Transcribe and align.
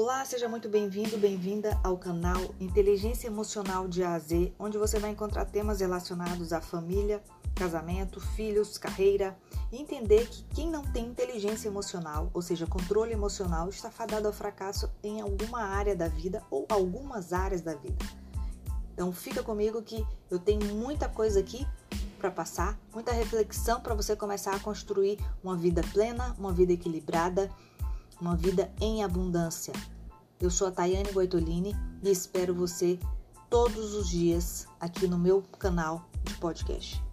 Olá, 0.00 0.24
seja 0.24 0.48
muito 0.48 0.68
bem-vindo, 0.68 1.18
bem-vinda 1.18 1.76
ao 1.82 1.98
canal 1.98 2.54
Inteligência 2.60 3.26
Emocional 3.26 3.88
de 3.88 4.04
A 4.04 4.14
a 4.14 4.18
Z, 4.20 4.54
onde 4.56 4.78
você 4.78 4.96
vai 4.96 5.10
encontrar 5.10 5.44
temas 5.46 5.80
relacionados 5.80 6.52
à 6.52 6.60
família, 6.60 7.20
casamento, 7.52 8.20
filhos, 8.20 8.78
carreira 8.78 9.36
e 9.72 9.76
entender 9.76 10.28
que 10.28 10.44
quem 10.54 10.70
não 10.70 10.84
tem 10.84 11.06
inteligência 11.06 11.66
emocional, 11.66 12.30
ou 12.32 12.40
seja, 12.40 12.64
controle 12.64 13.12
emocional, 13.12 13.68
está 13.68 13.90
fadado 13.90 14.28
ao 14.28 14.32
fracasso 14.32 14.88
em 15.02 15.20
alguma 15.20 15.62
área 15.64 15.96
da 15.96 16.06
vida 16.06 16.44
ou 16.48 16.64
algumas 16.68 17.32
áreas 17.32 17.60
da 17.60 17.74
vida. 17.74 18.06
Então 18.94 19.12
fica 19.12 19.42
comigo 19.42 19.82
que 19.82 20.06
eu 20.30 20.38
tenho 20.38 20.64
muita 20.76 21.08
coisa 21.08 21.40
aqui 21.40 21.66
para 22.20 22.30
passar, 22.30 22.78
muita 22.94 23.10
reflexão 23.10 23.80
para 23.80 23.96
você 23.96 24.14
começar 24.14 24.54
a 24.54 24.60
construir 24.60 25.18
uma 25.42 25.56
vida 25.56 25.82
plena, 25.92 26.36
uma 26.38 26.52
vida 26.52 26.72
equilibrada, 26.72 27.50
uma 28.20 28.36
vida 28.36 28.70
em 28.80 29.02
abundância. 29.02 29.72
Eu 30.40 30.50
sou 30.50 30.68
a 30.68 30.70
Tayane 30.70 31.12
Goitolini 31.12 31.74
e 32.02 32.10
espero 32.10 32.54
você 32.54 32.98
todos 33.50 33.94
os 33.94 34.08
dias 34.08 34.66
aqui 34.80 35.06
no 35.06 35.18
meu 35.18 35.42
canal 35.58 36.04
de 36.24 36.34
podcast. 36.34 37.07